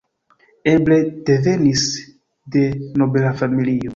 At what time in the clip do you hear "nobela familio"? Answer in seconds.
3.03-3.89